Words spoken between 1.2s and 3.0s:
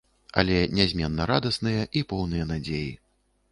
радасныя і поўныя надзеі.